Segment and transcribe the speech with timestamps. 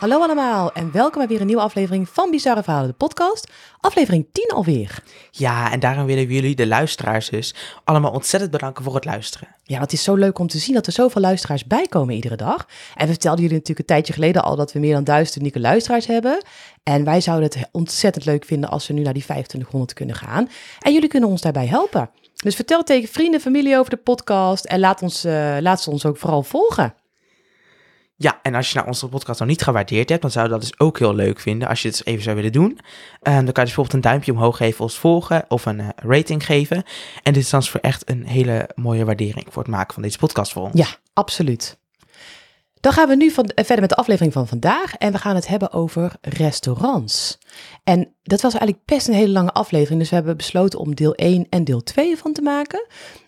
[0.00, 3.50] Hallo allemaal en welkom bij weer een nieuwe aflevering van Bizarre Verhalen, de podcast.
[3.80, 5.02] Aflevering 10 alweer.
[5.30, 9.48] Ja, en daarom willen we jullie, de luisteraars dus, allemaal ontzettend bedanken voor het luisteren.
[9.62, 12.36] Ja, want het is zo leuk om te zien dat er zoveel luisteraars bijkomen iedere
[12.36, 12.66] dag.
[12.94, 15.60] En we vertelden jullie natuurlijk een tijdje geleden al dat we meer dan duizend unieke
[15.60, 16.44] luisteraars hebben.
[16.82, 20.48] En wij zouden het ontzettend leuk vinden als we nu naar die 2500 kunnen gaan.
[20.78, 22.10] En jullie kunnen ons daarbij helpen.
[22.34, 26.06] Dus vertel tegen vrienden, familie over de podcast en laat, ons, eh, laat ze ons
[26.06, 26.94] ook vooral volgen.
[28.22, 30.60] Ja, en als je nou onze podcast nog niet gewaardeerd hebt, dan zou je dat
[30.60, 32.78] dus ook heel leuk vinden als je het eens even zou willen doen.
[33.22, 35.88] Ehm, dan kan je dus bijvoorbeeld een duimpje omhoog geven, ons volgen of een eh,
[35.96, 36.82] rating geven.
[37.22, 40.18] En dit is dan voor echt een hele mooie waardering voor het maken van deze
[40.18, 40.72] podcast voor ons.
[40.74, 41.78] Ja, absoluut.
[42.80, 45.46] Dan gaan we nu eh, verder met de aflevering van vandaag en we gaan het
[45.46, 47.38] hebben over restaurants.
[47.84, 51.14] En dat was eigenlijk best een hele lange aflevering, dus we hebben besloten om deel
[51.14, 52.86] 1 en deel 2 van te maken.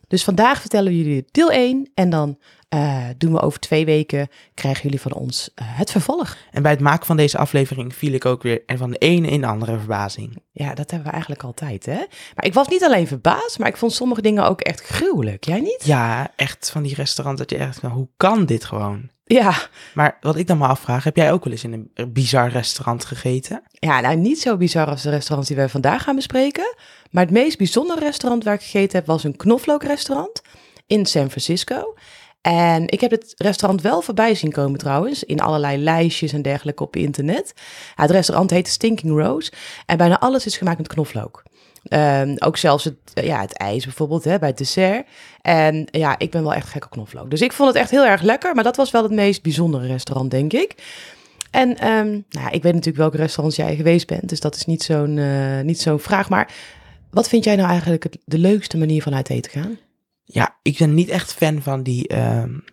[0.09, 2.39] Dus vandaag vertellen we jullie deel 1 en dan
[2.73, 6.37] eh, doen we over twee weken, krijgen jullie van ons eh, het vervolg.
[6.51, 9.41] En bij het maken van deze aflevering viel ik ook weer van de ene in
[9.41, 10.43] de andere verbazing.
[10.53, 11.97] Ja, dat hebben we eigenlijk altijd, hè?
[12.35, 15.45] Maar ik was niet alleen verbaasd, maar ik vond sommige dingen ook echt gruwelijk.
[15.45, 15.83] Jij niet?
[15.85, 19.11] Ja, echt van die restaurants dat je echt, nou, hoe kan dit gewoon?
[19.25, 19.55] Ja.
[19.95, 23.05] Maar wat ik dan maar afvraag, heb jij ook wel eens in een bizar restaurant
[23.05, 23.63] gegeten?
[23.71, 26.75] Ja, nou niet zo bizar als de restaurants die wij vandaag gaan bespreken.
[27.11, 30.43] Maar het meest bijzondere restaurant waar ik gegeten heb was een knoflookrestaurant
[30.87, 31.95] in San Francisco.
[32.43, 36.83] En ik heb het restaurant wel voorbij zien komen trouwens, in allerlei lijstjes en dergelijke
[36.83, 37.53] op internet.
[37.95, 39.53] het restaurant heet Stinking Rose
[39.87, 41.43] en bijna alles is gemaakt met knoflook.
[41.89, 45.07] Um, ook zelfs het, ja, het ijs bijvoorbeeld hè, bij het dessert.
[45.41, 47.31] En ja, ik ben wel echt gek op knoflook.
[47.31, 48.55] Dus ik vond het echt heel erg lekker.
[48.55, 50.75] Maar dat was wel het meest bijzondere restaurant, denk ik.
[51.51, 54.29] En um, nou, ik weet natuurlijk welke restaurants jij geweest bent.
[54.29, 56.29] Dus dat is niet zo'n uh, niet zo'n vraag.
[56.29, 56.53] Maar
[57.11, 59.79] wat vind jij nou eigenlijk de leukste manier van uit eten gaan?
[60.33, 62.65] Ja, ik ben niet echt fan van die, um,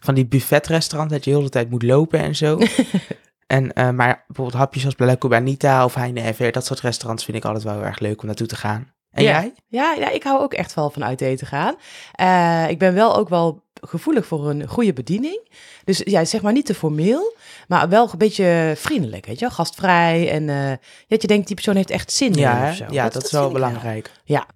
[0.00, 2.58] van die buffetrestaurant dat je heel de tijd moet lopen en zo.
[3.46, 7.36] en, uh, maar bijvoorbeeld hapjes als La Cubanita of Heine Ever, dat soort restaurants vind
[7.36, 8.94] ik altijd wel heel erg leuk om naartoe te gaan.
[9.10, 9.30] En ja.
[9.30, 9.54] jij?
[9.66, 11.74] Ja, ja, ik hou ook echt wel van uit eten gaan.
[12.20, 15.48] Uh, ik ben wel ook wel gevoelig voor een goede bediening.
[15.84, 17.34] Dus ja, zeg maar niet te formeel,
[17.68, 20.72] maar wel een beetje vriendelijk, weet je Gastvrij en uh,
[21.08, 22.84] dat je denkt, die persoon heeft echt zin ja, in of zo.
[22.90, 24.10] Ja, dat, dat, is wel belangrijk.
[24.24, 24.46] Ja,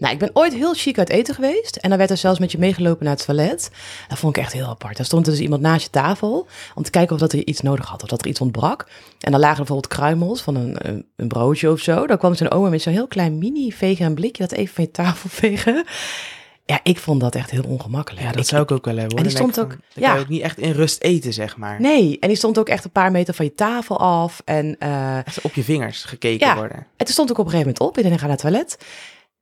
[0.00, 1.76] nou, ik ben ooit heel chic uit eten geweest.
[1.76, 3.70] En dan werd er zelfs met je meegelopen naar het toilet.
[4.08, 4.96] Dat vond ik echt heel apart.
[4.96, 6.46] Daar stond er dus iemand naast je tafel.
[6.74, 8.02] Om te kijken of dat er iets nodig had.
[8.02, 8.86] Of dat er iets ontbrak.
[9.20, 12.06] En dan lagen er bijvoorbeeld kruimels van een, een, een broodje of zo.
[12.06, 14.46] Dan kwam zo'n oma met zo'n heel klein mini vegen een blikje.
[14.46, 15.84] Dat even van je tafel vegen.
[16.64, 18.24] Ja, ik vond dat echt heel ongemakkelijk.
[18.24, 19.16] Ja, dat ik, zou ik ook wel hebben.
[19.16, 19.76] En die stond ook...
[19.94, 20.08] Ja.
[20.08, 21.80] kan je ook niet echt in rust eten, zeg maar.
[21.80, 24.42] Nee, en die stond ook echt een paar meter van je tafel af.
[24.44, 26.76] En, uh, echt op je vingers gekeken ja, worden.
[26.76, 28.04] En toen stond ik op een gegeven moment op.
[28.04, 28.78] Ik ga naar het toilet.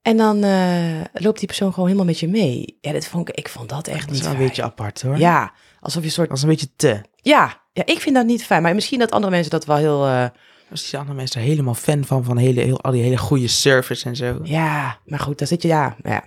[0.02, 2.78] En dan uh, loopt die persoon gewoon helemaal met je mee.
[2.80, 4.42] Ja, dat vond ik, ik vond dat echt dat niet is wel fijn.
[4.42, 5.18] een beetje apart hoor.
[5.18, 6.28] Ja, alsof je soort...
[6.28, 7.00] Was een beetje te.
[7.16, 8.62] Ja, ja, ik vind dat niet fijn.
[8.62, 10.06] Maar misschien dat andere mensen dat wel heel...
[10.06, 10.24] Uh...
[10.70, 13.48] Dus die andere mensen er helemaal fan van, van hele, heel, al die hele goede
[13.48, 14.40] service en zo.
[14.42, 15.96] Ja, maar goed, daar zit je, ja.
[16.02, 16.24] ja.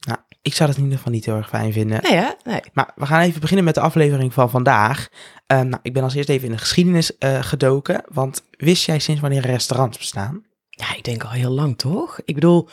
[0.00, 2.02] Nou, ik zou dat in ieder geval niet heel erg fijn vinden.
[2.02, 2.28] Nee, hè?
[2.44, 2.60] Nee.
[2.72, 5.08] Maar we gaan even beginnen met de aflevering van vandaag.
[5.52, 8.02] Uh, nou, ik ben als eerst even in de geschiedenis uh, gedoken.
[8.08, 10.44] Want wist jij sinds wanneer restaurants bestaan?
[10.68, 12.20] Ja, ik denk al heel lang, toch?
[12.24, 12.68] Ik bedoel,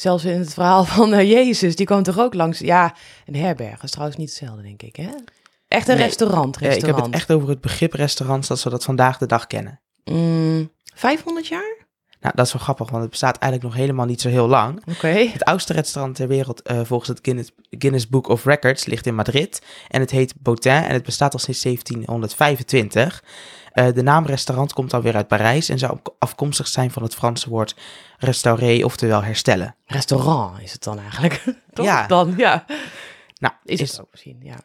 [0.00, 2.58] zelfs in het verhaal van uh, Jezus, die kwam toch ook langs.
[2.58, 2.94] Ja,
[3.26, 5.08] een herberg is trouwens niet hetzelfde, denk ik, hè?
[5.68, 6.04] Echt een Nee.
[6.04, 9.46] restaurant, ik heb het echt over het begrip restaurants dat we dat vandaag de dag
[9.46, 9.80] kennen.
[10.04, 11.76] Mm, 500 jaar?
[12.20, 14.82] Nou, dat is wel grappig, want het bestaat eigenlijk nog helemaal niet zo heel lang.
[14.86, 15.08] Oké.
[15.08, 19.14] Het oudste restaurant ter wereld eh, volgens het Guinness, Guinness Book of Records ligt in
[19.14, 19.62] Madrid.
[19.88, 23.22] En het heet Botin en het bestaat al sinds 1725.
[23.72, 27.48] Eh, de naam restaurant komt alweer uit Parijs en zou afkomstig zijn van het Franse
[27.48, 27.76] woord
[28.18, 29.74] restaurer, oftewel herstellen.
[29.86, 31.44] Restaurant is het dan eigenlijk.
[31.72, 31.86] Toch?
[31.86, 32.06] Ja.
[32.06, 32.64] Dan, ja.
[33.38, 34.56] Nou, Is, is, het ook misschien, ja.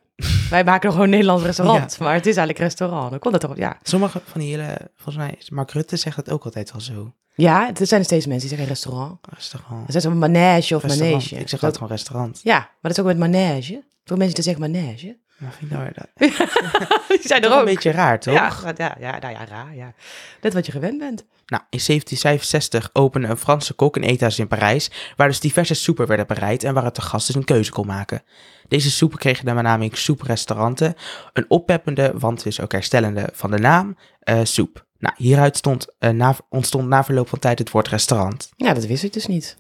[0.50, 3.09] Wij maken gewoon een Nederlands restaurant, maar het is eigenlijk restaurant.
[3.09, 3.78] Dan komt dat toch, ja.
[3.81, 7.14] sommige van die hele, volgens mij, Mark Rutte zegt dat ook altijd wel zo.
[7.35, 9.19] Ja, er zijn er steeds mensen die zeggen restaurant.
[9.35, 9.85] Restaurant.
[9.85, 11.11] Er zijn zo'n manege of restaurant.
[11.23, 11.35] manege.
[11.35, 12.40] Ik zeg dat altijd gewoon restaurant.
[12.43, 13.84] Ja, maar dat is ook met manege.
[14.05, 15.17] Voor mensen die zeggen manege.
[15.37, 16.08] Maar vind ik nou dat
[17.08, 17.67] Die zijn toch er ook.
[17.67, 18.34] een beetje raar, toch?
[18.34, 19.93] Ja, ja, ja, nou ja, raar, ja.
[20.41, 21.23] Net wat je gewend bent.
[21.46, 26.08] Nou, in 1765 opende een Franse kok een eethuis in Parijs, waar dus diverse soepen
[26.08, 28.22] werden bereid en waar het de gast dus een keuze kon maken.
[28.67, 30.96] Deze soepen kregen de benaming soeprestauranten,
[31.34, 34.85] een oppeppende, want dus ook herstellende van de naam, eh, soep.
[35.03, 38.50] Nou, hieruit stond, eh, na, ontstond na verloop van tijd het woord restaurant.
[38.55, 39.58] Ja, dat wist ik dus niet.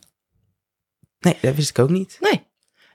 [1.19, 2.17] Nee, dat wist ik ook niet.
[2.19, 2.43] Nee.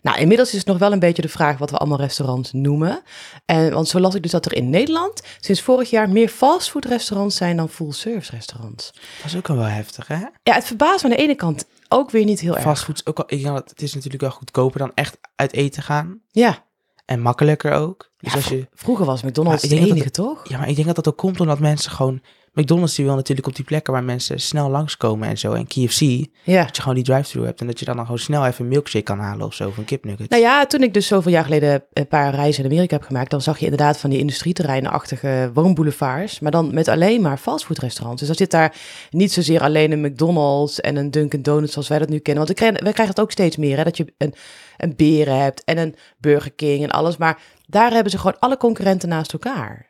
[0.02, 3.02] Nou, inmiddels is het nog wel een beetje de vraag wat we allemaal restaurants noemen.
[3.44, 7.36] En, want zo las ik dus dat er in Nederland sinds vorig jaar meer fastfoodrestaurants
[7.36, 8.90] zijn dan full-service restaurants.
[8.92, 10.24] Dat is ook al wel heftig, hè?
[10.42, 12.62] Ja, het verbaast me aan de ene kant ook weer niet heel erg.
[12.62, 16.20] Fastfood is ook al, ik het is natuurlijk wel goedkoper dan echt uit eten gaan.
[16.30, 16.66] Ja,
[17.04, 18.10] En makkelijker ook.
[18.18, 20.48] Dus Ja, als je, Vroeger was McDonald's Ja, de dat enige, toch?
[20.48, 22.22] ja, maar ik denk dat dat ook komt omdat mensen gewoon...
[22.60, 25.52] McDonald's die wil natuurlijk op die plekken waar mensen snel langskomen en zo.
[25.52, 26.00] En KFC,
[26.42, 26.64] Ja.
[26.64, 27.60] dat je gewoon die drive-thru hebt.
[27.60, 29.68] En dat je dan, dan gewoon snel even een milkshake kan halen of zo.
[29.68, 30.30] Of een kipnugget.
[30.30, 33.30] Nou ja, toen ik dus zoveel jaar geleden een paar reizen in Amerika heb gemaakt,
[33.30, 38.18] dan zag je inderdaad van die industrieterreinachtige woonboulevards, maar dan met alleen maar fastfoodrestaurants.
[38.18, 38.74] Dus dan zit daar
[39.10, 42.44] niet zozeer alleen een McDonald's en een Dunkin' Donuts zoals wij dat nu kennen.
[42.44, 44.34] Want we krijgen, wij krijgen het ook steeds meer, hè, dat je een,
[44.76, 47.16] een Beren hebt en een Burger King en alles.
[47.16, 49.87] Maar daar hebben ze gewoon alle concurrenten naast elkaar.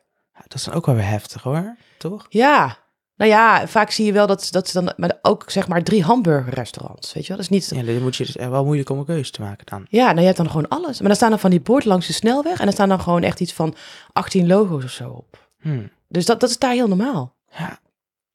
[0.49, 2.27] Dat is dan ook wel weer heftig hoor, toch?
[2.29, 2.77] Ja,
[3.17, 6.03] nou ja, vaak zie je wel dat, dat ze dan, maar ook zeg maar drie
[6.05, 7.37] hamburgerrestaurants, weet je wel.
[7.43, 9.67] Dat is niet, Ja, dan moet je dus wel moeilijk om een keuze te maken
[9.67, 9.87] dan.
[9.89, 10.99] Ja, nou je hebt dan gewoon alles.
[10.99, 13.23] Maar dan staan er van die borden langs de snelweg en er staan dan gewoon
[13.23, 13.75] echt iets van
[14.13, 15.49] 18 logo's of zo op.
[15.61, 15.83] Hm.
[16.09, 17.35] Dus dat, dat is daar heel normaal.
[17.59, 17.79] Ja.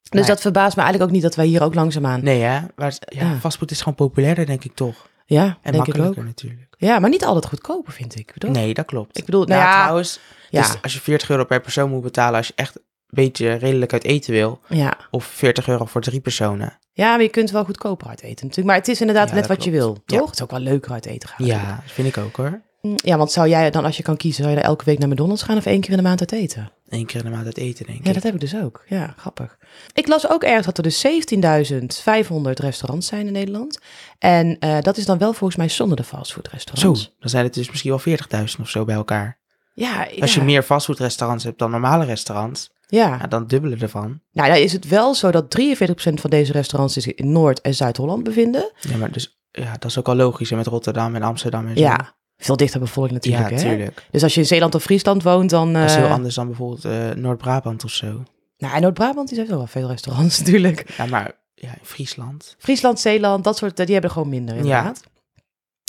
[0.02, 0.24] Dus Nee.
[0.26, 2.24] dat verbaast me eigenlijk ook niet dat wij hier ook langzaamaan.
[2.24, 3.36] Nee hè, maar ja, Ja.
[3.40, 5.08] fastfood is gewoon populairder denk ik toch.
[5.26, 5.86] Ja, En denk ik ook.
[5.88, 6.76] makkelijker natuurlijk.
[6.78, 8.34] Ja, maar niet altijd goedkoper vind ik.
[8.38, 8.52] Toch?
[8.52, 9.18] Nee, dat klopt.
[9.18, 12.36] Ik bedoel, nou ja, trouwens, ja, dus als je 40 euro per persoon moet betalen
[12.38, 14.98] als je echt een beetje redelijk uit eten wil, ja.
[15.12, 16.78] of 40 euro voor drie personen.
[16.92, 18.68] ja, maar je kunt wel goedkoper uit eten natuurlijk.
[18.68, 20.18] Maar het is inderdaad Ja, net wat je wil, Ja.
[20.18, 20.26] toch?
[20.26, 21.38] Het is ook wel leuker uit eten gaan.
[21.40, 21.68] natuurlijk.
[21.70, 22.62] Ja, dat vind ik ook hoor.
[22.82, 25.00] Mm, Ja, want zou jij dan, als je kan kiezen, zou je dan elke week
[25.00, 26.72] naar McDonald's gaan of één keer in de maand uit eten?
[26.94, 28.14] Eén keer in de maand uit eten denk Ja, ik.
[28.14, 28.84] dat heb ik dus ook.
[28.88, 29.58] Ja, grappig.
[29.94, 33.80] Ik las ook ergens dat er dus 17.500 restaurants zijn in Nederland.
[34.20, 37.14] En eh, dat is dan wel volgens mij zonder de Zo, fastfoodrestaurants.
[37.20, 39.38] dan zijn het dus misschien wel 40.000 of zo bij elkaar.
[39.74, 44.20] Ja, Als je ja, meer fastfoodrestaurants hebt dan normale restaurants, Ja, ja, dan dubbele ervan.
[44.32, 47.74] nou dan is het wel zo dat 43% van deze restaurants zich in Noord- en
[47.76, 48.72] Zuid-Holland bevinden.
[48.80, 51.74] Ja, maar dus, ja, dat is ook al logisch hè, met Rotterdam en Amsterdam en
[51.78, 51.82] zo.
[51.84, 53.50] Ja, veel dichter bevolkt natuurlijk.
[53.50, 53.62] ja, hè?
[53.62, 54.08] tuurlijk.
[54.12, 55.74] Dus als je in Zeeland of Friesland woont, dan...
[55.74, 58.24] Dat is heel eh, anders dan bijvoorbeeld eh, Noord-Brabant of zo.
[58.58, 60.94] Nou, Noord-Brabant die heeft wel veel restaurants natuurlijk.
[60.98, 62.56] Ja, maar ja, in Friesland.
[62.58, 65.04] Friesland, Zeeland, dat soort, die hebben er gewoon minder inderdaad.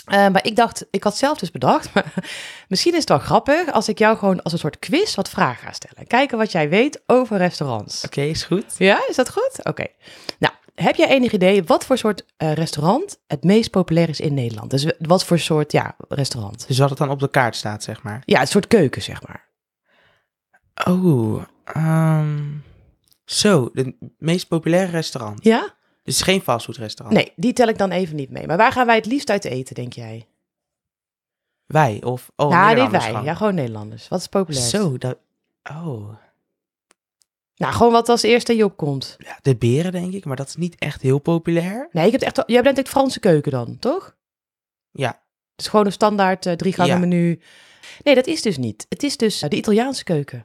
[0.05, 2.13] Eh, maar ik dacht, ik had zelf dus bedacht, maar
[2.67, 5.67] misschien is het wel grappig als ik jou gewoon als een soort quiz wat vragen
[5.67, 6.07] ga stellen.
[6.07, 8.03] Kijken wat jij weet over restaurants.
[8.05, 8.75] Oké, is goed.
[8.77, 9.59] Ja, is dat goed?
[9.63, 9.85] Oké.
[10.39, 14.33] Nou, heb jij enig idee wat voor soort eh, restaurant het meest populair is in
[14.33, 14.69] Nederland?
[14.69, 16.67] Dus wat voor soort, ja, restaurant?
[16.67, 18.21] Dus wat het dan op de kaart staat, zeg maar.
[18.25, 19.47] Ja, het soort keuken, zeg maar.
[20.87, 22.43] Oh, ehm,
[23.25, 25.43] zo, de meest populaire restaurant.
[25.43, 25.73] Ja?
[26.03, 27.17] Dus geen fastfoodrestaurant.
[27.17, 28.47] Nee, die tel ik dan even niet mee.
[28.47, 30.27] Maar waar gaan wij het liefst uit eten, denk jij?
[31.65, 33.11] Wij of oh, Nederlanders wij.
[33.11, 33.25] gewoon.
[33.25, 34.07] Ja, gewoon Nederlanders.
[34.07, 34.65] Wat is populair?
[34.65, 35.17] Zo, dat.
[35.71, 36.09] Oh,
[37.55, 39.15] Nou, gewoon wat als eerste in je opkomt.
[39.17, 41.87] ja, de beren denk ik, maar dat is niet echt heel populair.
[41.91, 44.15] Nee, ik heb echt, jij bent echt Franse keuken dan, toch?
[44.91, 45.21] Ja,
[45.55, 46.99] Dus gewoon een standaard eh, drie gangen Ja.
[46.99, 47.39] menu.
[48.03, 48.85] Nee, dat is dus niet.
[48.89, 50.43] Het is dus eh, de Italiaanse keuken.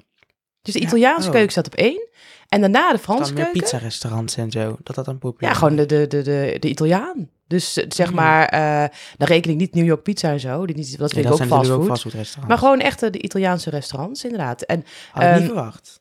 [0.63, 1.33] Dus de Ja, Italiaanse oh.
[1.33, 2.09] keuken staat op één.
[2.49, 3.61] En daarna de Franse dan keuken.
[3.61, 7.31] pizzarestaurants en zo, dat dat dan populair Ja, gewoon de, de, de, de, de Italiaan.
[7.47, 8.15] Dus eh, zeg Mm.
[8.15, 10.67] maar, eh dan reken ik niet New York pizza en zo.
[10.67, 11.81] Die, niet- dat Ja, vind dat ik ook zijn natuurlijk fastfood.
[11.81, 12.49] ook fastfoodrestaurants.
[12.49, 14.63] Maar gewoon echt de Italiaanse restaurants, inderdaad.
[14.63, 16.01] En Had ik niet ehm, verwacht.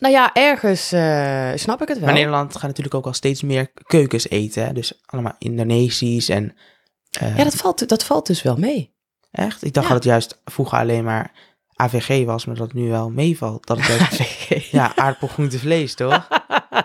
[0.00, 2.06] Nou ja, ergens eh, snap ik het wel.
[2.06, 4.66] Maar Nederland gaat natuurlijk ook al steeds meer keukens eten.
[4.66, 4.72] Hè?
[4.72, 6.56] Dus allemaal Indonesisch en...
[7.20, 8.94] eh, Ja, dat valt, dat valt dus wel mee.
[9.30, 9.64] Echt?
[9.64, 9.92] Ik dacht Ja.
[9.92, 11.32] dat het juist vroeger alleen maar
[11.74, 13.66] AVG was, maar dat het nu wel meevalt.
[13.66, 13.86] Dat het
[14.48, 14.70] juist...
[14.70, 16.28] ja, aardappel, groente, vlees, toch?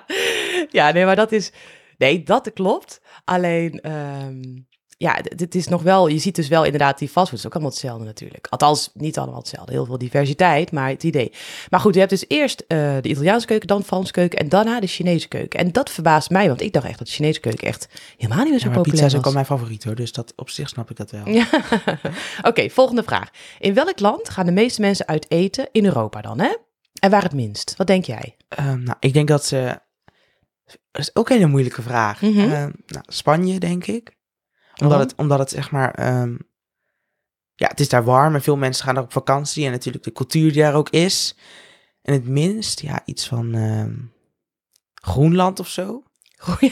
[0.69, 1.51] ja, nee, maar dat is.
[1.97, 3.01] Nee, dat klopt.
[3.23, 4.41] Alleen, ehm,
[5.03, 6.07] ja, dit is nog wel.
[6.07, 8.47] Je ziet dus wel inderdaad die fastfood is ook allemaal hetzelfde natuurlijk.
[8.49, 9.71] Althans, niet allemaal hetzelfde.
[9.71, 11.31] Heel veel diversiteit, maar het idee.
[11.69, 14.49] Maar goed, je hebt dus eerst eh, de Italiaanse keuken, dan de Franse keuken en
[14.49, 15.59] daarna de Chinese keuken.
[15.59, 17.87] En dat verbaast mij, want ik dacht echt dat de Chinese keuken echt
[18.17, 20.11] helemaal niet meer zo Ja, maar pizza populair is ook al mijn favoriet hoor, dus
[20.11, 21.27] dat, op zich snap ik dat wel.
[21.27, 21.47] Ja.
[22.49, 23.29] Oké, volgende vraag.
[23.59, 26.55] In welk land gaan de meeste mensen uit eten in Europa dan, hè?
[26.99, 27.73] En waar het minst?
[27.77, 28.35] Wat denk jij?
[28.47, 29.79] Ehm, nou, ik denk dat ze...
[30.91, 32.21] Dat is ook een hele moeilijke vraag.
[32.21, 32.39] Mhm.
[32.39, 34.15] Ehm, nou, Spanje, denk ik.
[34.83, 35.91] Omdat, het, omdat het zeg maar...
[35.93, 36.35] ehm,
[37.55, 39.65] ja, het is daar warm en veel mensen gaan daar op vakantie.
[39.65, 41.35] En natuurlijk de cultuur die daar ook is.
[42.01, 43.93] En het minst, ja, iets van ehm,
[44.93, 46.03] Groenland of zo.
[46.59, 46.71] ja,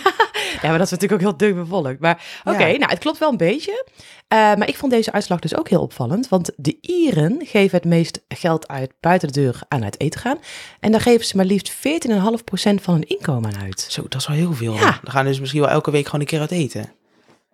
[0.62, 2.00] maar dat is natuurlijk ook heel dun bevolkt.
[2.00, 2.78] Maar oké, Ja.
[2.78, 3.86] nou, het klopt wel een beetje.
[4.28, 6.30] Eh, maar ik vond deze uitslag dus ook heel opvallend.
[6.30, 10.38] Want de Ieren geven het meest geld uit buiten de deur aan uit eten gaan.
[10.80, 13.86] En daar geven ze maar liefst 14,5% van hun inkomen aan uit.
[13.90, 14.74] Zo, dat is wel heel veel.
[14.74, 15.00] Ja.
[15.04, 16.92] Dan gaan dus misschien wel elke week gewoon een keer uit eten.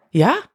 [0.10, 0.50] Ja?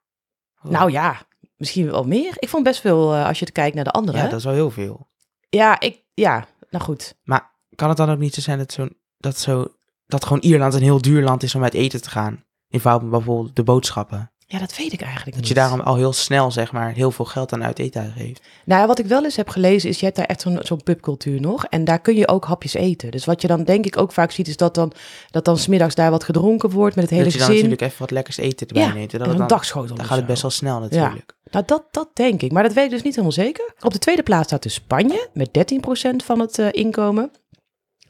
[0.62, 0.70] Oh.
[0.70, 1.22] Nou ja,
[1.56, 2.34] misschien wel meer.
[2.36, 4.18] Ik vond best veel eh, als je kijkt naar de andere.
[4.18, 5.08] Ja, dat is wel heel veel.
[5.48, 7.14] ja, ik, ja, nou goed.
[7.22, 9.66] Maar kan het dan ook niet zo zijn dat, zo, dat, zo,
[10.06, 12.44] dat gewoon Ierland een heel duur land is om uit eten te gaan?
[12.68, 14.31] In bijvoorbeeld de boodschappen.
[14.52, 15.48] Ja, dat weet ik eigenlijk Dat niet.
[15.48, 18.40] je daarom al heel snel, zeg maar, heel veel geld aan uit eten geeft.
[18.64, 20.82] Nou ja, wat ik wel eens heb gelezen is, je hebt daar echt zo'n zo'n
[20.82, 21.64] pubcultuur nog.
[21.64, 23.10] En daar kun je ook hapjes eten.
[23.10, 24.92] Dus wat je dan denk ik ook vaak ziet, is dat dan,
[25.30, 27.62] dat dan smiddags daar wat gedronken wordt met het hele dat je dan gezin.
[27.62, 29.12] natuurlijk even wat lekkers eten erbij Ja, neemt.
[29.12, 31.34] en En dat het een dan, dagschotel dan gaat het best wel snel natuurlijk.
[31.50, 32.52] Nou, dat, dat denk ik.
[32.52, 33.74] Maar dat weet ik dus niet helemaal zeker.
[33.80, 37.30] Op de tweede plaats staat dus Spanje met 13% van het eh, inkomen.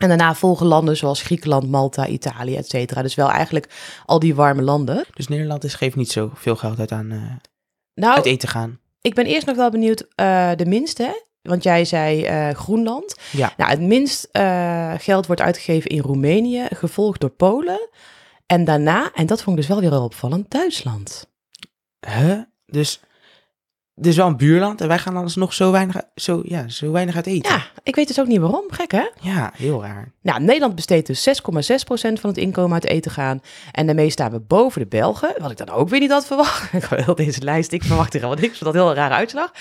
[0.02, 3.02] En daarna volgen landen zoals Griekenland, Malta, Italië, et cetera.
[3.02, 3.68] Dus wel eigenlijk
[4.06, 5.04] al die warme landen.
[5.14, 7.18] Dus Nederland is, geeft niet zoveel geld uit aan eh,
[7.94, 8.78] Nou, uit eten gaan.
[9.00, 11.21] ik ben eerst nog wel benieuwd, eh, de minste, hè?
[11.42, 13.16] Want jij zei eh, Groenland.
[13.30, 13.52] Ja.
[13.56, 14.28] Nou, het minst
[14.99, 17.88] geld wordt uitgegeven in Roemenië, gevolgd door Polen.
[18.47, 21.26] En daarna, en dat vond ik dus wel weer heel opvallend, Duitsland.
[22.06, 22.38] Huh?
[22.66, 23.00] Dus,
[23.94, 27.16] dus wel een buurland en wij gaan dan nog zo weinig, zo, ja, zo weinig
[27.16, 27.52] uit eten.
[27.52, 28.64] Ja, ik weet dus ook niet waarom.
[28.68, 29.08] Gek, hè?
[29.20, 30.12] Ja, heel raar.
[30.22, 33.40] Nou, Nederland besteedt dus 6,6% van het inkomen uit eten gaan.
[33.72, 35.34] En daarmee staan we boven de Belgen.
[35.38, 36.72] Wat ik dan ook weer niet had verwacht.
[36.72, 38.52] Ik heel deze lijst, ik verwacht er helemaal niks.
[38.52, 39.52] Ik vond dat heel een rare uitslag.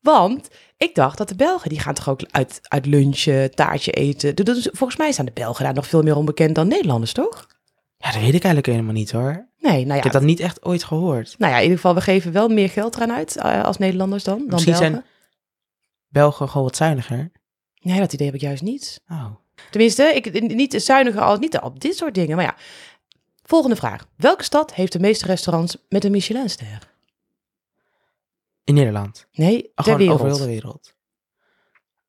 [0.00, 4.34] Want ik dacht dat de Belgen, die gaan toch ook uit, uit lunchen, taartje eten.
[4.62, 7.46] Ze- Volgens mij staan de Belgen daar nog veel meer onbekend dan Nederlanders, toch?
[8.02, 9.48] Ja, dat weet ik eigenlijk helemaal niet hoor.
[9.58, 10.02] Nee, nou Ik ja.
[10.02, 11.34] heb dat niet echt ooit gehoord.
[11.38, 14.24] Nou ja, in ieder geval, we geven wel meer geld eraan uit eh, als Nederlanders
[14.24, 14.90] dan, dan Misschien Belgen.
[14.92, 15.04] zijn-
[16.08, 17.30] Belgen gewoon wat zuiniger.
[17.80, 19.00] Nee, dat idee heb ik juist niet.
[19.08, 19.26] Oh.
[19.70, 22.36] Tenminste, ik, niet zuiniger als niet op dit soort dingen.
[22.36, 22.54] Maar ja,
[23.42, 24.06] volgende vraag.
[24.16, 26.88] Welke stad heeft de meeste restaurants met een Michelinster?
[28.64, 29.26] In Nederland.
[29.32, 30.20] Nee, Oh, ter gewoon wereld.
[30.20, 30.94] over heel de wereld.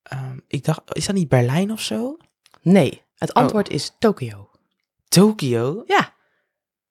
[0.03, 2.17] Ehm, ik dacht, is dat niet Berlijn of zo?
[2.62, 4.50] Nee, het antwoord is Tokio.
[5.12, 5.84] Tokio?
[5.88, 6.13] Ja,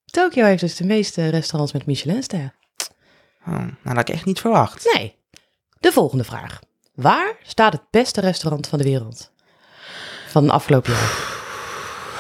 [0.05, 2.55] Tokio heeft dus de meeste restaurants met Michelinster.
[3.47, 4.95] Oh, nou, dat had ik echt niet verwacht.
[4.95, 5.17] Nee.
[5.79, 6.61] De volgende vraag.
[6.95, 9.33] Waar staat het beste restaurant van de wereld?
[10.29, 11.39] Van de afgelopen jaar.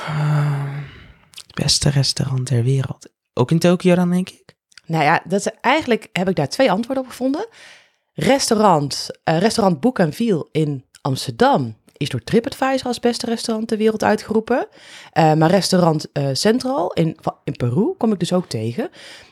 [0.06, 0.74] Ehm,
[1.46, 3.08] het beste restaurant ter wereld.
[3.34, 4.56] Ook in Tokio dan, denk ik?
[4.86, 7.46] Nou ja, dat is, eigenlijk heb ik daar twee antwoorden op gevonden.
[8.12, 13.78] Restaurant, eh, restaurant Boek en Viel in Amsterdam is door TripAdvisor als beste restaurant ter
[13.78, 14.66] wereld uitgeroepen.
[15.12, 18.88] Eh, maar restaurant eh, Central in, in Peru kom ik dus ook tegen.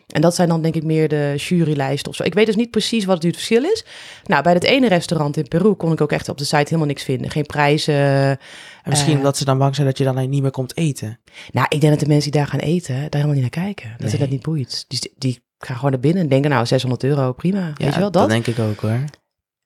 [0.08, 2.22] En dat zijn dan denk ik meer de jurylijsten of zo.
[2.22, 3.84] Ik weet dus niet precies wat het verschil is.
[4.24, 6.86] Nou, bij dat ene restaurant in Peru kon ik ook echt op de site helemaal
[6.86, 7.30] niks vinden.
[7.30, 7.94] Geen prijzen.
[7.94, 8.38] En
[8.84, 9.22] misschien Eh.
[9.22, 11.18] dat ze dan bang zijn dat je dan niet meer komt eten.
[11.52, 13.90] Nou, ik denk dat de mensen die daar gaan eten, daar helemaal niet naar kijken.
[13.98, 14.18] Dat ze Nee.
[14.24, 14.84] dat niet boeit.
[14.88, 17.72] Die, die gaan gewoon naar binnen en denken, nou, 600 euro, prima.
[17.74, 18.28] Weet je wel, dat?
[18.28, 18.98] denk ik ook hoor.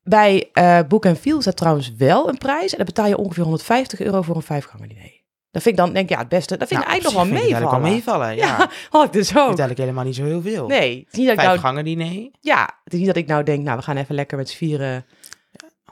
[0.02, 2.70] Bij eh Book and Feel staat trouwens wel een prijs.
[2.70, 5.20] En dan betaal je ongeveer 150 euro voor een vijfgangen diner.
[5.50, 6.56] Dat vind ik dan, denk ik, ja, het beste.
[6.56, 7.70] Dat vind ik Nou, eigenlijk nog wel ik meevallen.
[7.70, 8.58] eigenlijk wel meevallen, ja.
[8.58, 9.46] Ja, had ik dus Ik vind ook.
[9.46, 10.66] eigenlijk helemaal niet zo heel veel.
[10.66, 13.16] Nee, het is niet dat ik Vijf nou, gangen diner, ja, het is niet dat
[13.16, 15.06] ik nou denk, nou, we gaan even lekker met z'n vieren.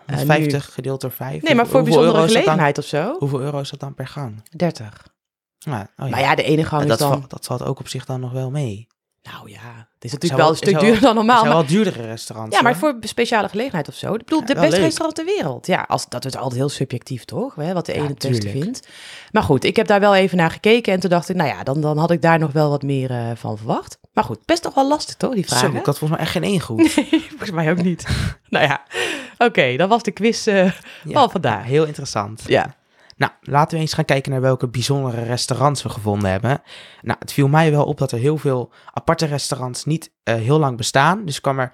[0.06, 1.42] 150 gedeeld door 5.
[1.42, 3.16] Nee, maar voor bijzondere gelegenheid of zo.
[3.18, 4.42] hoeveel euro is dat dan per gang?
[4.56, 5.06] 30.
[5.58, 6.08] Ja, oh ja.
[6.08, 8.20] Maar ja, de ene gang dat, is dan, valt, dat valt ook op zich dan
[8.20, 8.86] nog wel mee.
[9.22, 11.36] Nou ja, het is natuurlijk wel een stuk duurder dan normaal.
[11.36, 12.56] Het zijn wel duurdere restaurants.
[12.56, 14.14] ja, maar voor speciale gelegenheid of zo.
[14.14, 15.66] Ik bedoel, de beste restaurant ter wereld.
[15.66, 17.54] Ja, als, dat is altijd heel subjectief, toch?
[17.54, 18.88] Wat de ene het beste vindt.
[19.30, 20.92] Maar goed, ik heb daar wel even naar gekeken.
[20.92, 23.10] En toen dacht ik, nou ja, dan, dan had ik daar nog wel wat meer
[23.10, 23.98] eh, van verwacht.
[24.12, 25.76] Maar goed, best toch wel lastig, toch, die vragen?
[25.76, 26.78] ik had volgens mij echt geen één goed.
[27.10, 28.06] Nee, volgens mij ook niet.
[28.48, 28.82] nou ja,
[29.38, 30.72] oké, dat was de quiz eh,
[31.04, 31.64] van vandaag.
[31.64, 32.42] Heel interessant.
[32.46, 32.74] Ja.
[33.20, 36.62] Nou, laten we eens gaan kijken naar welke bijzondere restaurants we gevonden hebben.
[37.02, 40.58] Nou, het viel mij wel op dat er heel veel aparte restaurants niet eh, heel
[40.58, 41.24] lang bestaan.
[41.24, 41.72] Dus kwam er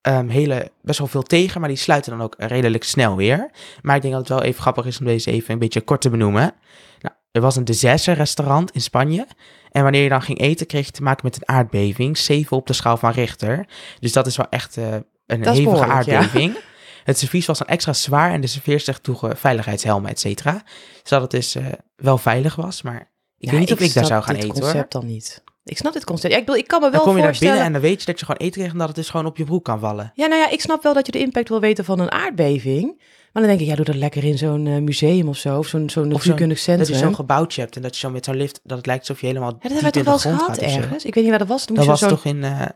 [0.00, 3.50] ehm, hele, best wel veel tegen, maar die sluiten dan ook redelijk snel weer.
[3.82, 6.00] Maar ik denk dat het wel even grappig is om deze even een beetje kort
[6.00, 6.52] te benoemen.
[7.00, 9.26] Nou, er was een Desesse restaurant in Spanje.
[9.70, 12.18] En wanneer je dan ging eten, kreeg je te maken met een aardbeving.
[12.18, 13.66] 7 op de schaal van Richter.
[14.00, 14.94] Dus dat is wel echt eh,
[15.26, 16.50] een hevige behoorlijk, ja.
[17.04, 20.62] Het servies was dan extra zwaar en de serveerster droegen veiligheidshelmen, et cetera.
[21.02, 23.06] Zodat het dus eh, wel veilig was, maar ik
[23.36, 25.02] Ja, weet niet of ik daar zou gaan dit eten concept hoor.
[25.02, 25.42] dan niet.
[25.64, 26.32] Ik snap dit concept.
[26.32, 27.54] Ja, ik bedoel, ik kan me wel Dan kom je daar voorstellen...
[27.54, 29.26] binnen en dan weet je dat je gewoon eten krijgt en dat het dus gewoon
[29.26, 30.12] op je broek kan vallen.
[30.14, 32.84] Ja, nou ja, ik snap wel dat je de impact wil weten van een aardbeving.
[33.32, 35.58] Maar dan denk ik, ja, doe dat lekker in zo'n eh, museum of zo.
[35.58, 36.96] Of zo'n zo'n natuurkundig Dat centrum.
[36.96, 39.20] je zo'n gebouwtje hebt en dat je zo met zo'n lift, dat het lijkt alsof
[39.20, 41.04] je helemaal ja, dat diep hebben we in toch wel eens gehad ergens?
[41.04, 41.66] Ik weet niet waar dat was.
[41.66, 42.68] Dat was toch in nog?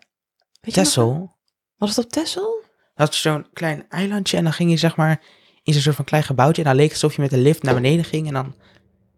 [0.60, 1.36] Texel?
[1.76, 2.62] Was het op Texel?
[2.98, 5.20] Dat is zo'n klein eilandje en dan ging je zeg maar
[5.62, 7.62] in zo'n soort van klein gebouwtje en dan leek het alsof je met de lift
[7.62, 8.54] naar beneden ging en dan...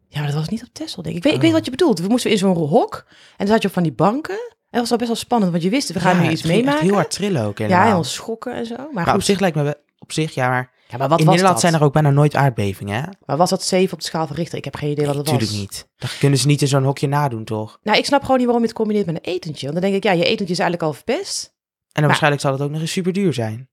[0.08, 1.24] Ja, maar dat was niet op Texel, denk ik.
[1.24, 1.98] Ik weet, ik weet wat je bedoelt.
[1.98, 4.34] We moesten in zo'n hok en dan zat je op van die banken.
[4.34, 6.42] En dat was wel best wel spannend, want je wist, we gaan Ja, nu iets
[6.42, 6.82] meemaken.
[6.84, 7.82] heel hard trillen ook ja, helemaal.
[7.84, 8.76] helemaal schokken en zo.
[8.76, 9.14] Maar, maar goed.
[9.14, 11.60] op zich lijkt me wel, op zich ja, maar ja, maar wat in was Nederland
[11.60, 11.60] dat?
[11.70, 13.08] zijn er ook bijna nooit aardbevingen hè?
[13.24, 14.58] Maar was dat 7 op de schaal van Richter?
[14.58, 15.34] Ik heb geen idee wat het was.
[15.34, 15.88] Natuurlijk niet.
[15.96, 17.78] Dat kunnen ze niet in zo'n hokje nadoen, toch?
[17.82, 19.66] Nou, ik snap gewoon niet waarom je het combineert met een etentje.
[19.66, 21.54] Want dan denk ik, ja, je etentje is eigenlijk al verpest.
[21.92, 23.68] En dan waarschijnlijk zal het ook nog eens super duur zijn.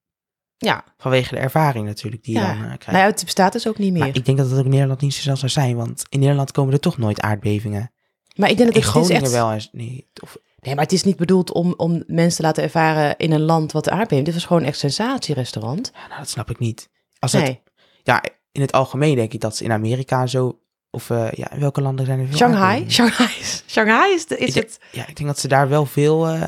[0.58, 2.48] Ja, Vanwege de ervaring natuurlijk die je Ja.
[2.48, 2.86] dan eh, krijgt.
[2.86, 4.00] nou ja, het bestaat dus ook niet meer.
[4.00, 6.06] maar Maar, ik denk dat het ook in Nederland niet zo snel zou zijn, want
[6.10, 7.92] in Nederland komen er toch nooit aardbevingen.
[8.34, 9.32] ik denk dat het, het is Groningen echt...
[9.32, 9.70] wel eens.
[9.72, 13.32] Nee, of, Nee, maar het is niet bedoeld om, om mensen te laten ervaren in
[13.32, 14.26] een land wat de aardbeving.
[14.26, 15.92] Dit was gewoon echt sensatierestaurant.
[15.94, 16.90] Ja, nou, dat snap ik niet.
[17.20, 17.62] Als het, Nee,
[18.04, 20.60] ja, in het algemeen denk ik dat ze in Amerika zo...
[20.90, 22.90] Of eh, ja, in welke landen zijn er veel Shanghai.
[22.90, 24.80] Shanghai is, Shanghai is, de, is Ik denk- het...
[24.92, 26.28] Ja, ik denk dat ze daar wel veel...
[26.28, 26.48] eh,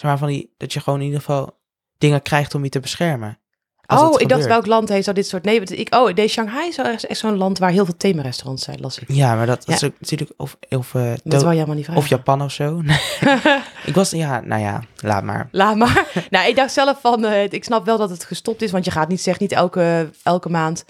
[0.00, 0.54] zeg maar van die...
[0.56, 1.58] Dat je gewoon in ieder geval
[1.98, 3.38] dingen krijgt om je te beschermen.
[3.86, 5.44] Oh, ik dacht welk land heeft zo dit soort...
[5.44, 8.80] Nee, ik, oh, nee, Shanghai is echt, echt zo'n land waar heel veel themarestaurants zijn,
[8.80, 9.12] las ik.
[9.12, 9.86] Ja, maar dat, dat Ja.
[9.86, 10.32] is natuurlijk...
[10.36, 12.02] Of, of, eh, Dat wou je helemaal niet vragen.
[12.02, 12.82] of Japan of zo.
[13.86, 14.10] Ik was...
[14.10, 15.48] Ja, nou ja, laat maar.
[15.50, 16.26] Laat maar.
[16.30, 18.90] nou, ik dacht zelf van, eh, ik snap wel dat het gestopt is, want je
[18.90, 20.84] gaat niet, zeg niet elke, elke maand.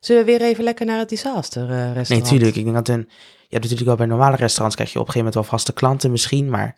[0.00, 2.08] Zullen we weer even lekker naar het disaster eh, restaurant?
[2.08, 2.56] Nee, tuurlijk.
[2.56, 3.08] Ik denk dat een...
[3.48, 5.72] Je hebt natuurlijk wel bij normale restaurants krijg je op een gegeven moment wel vaste
[5.72, 6.76] klanten misschien, maar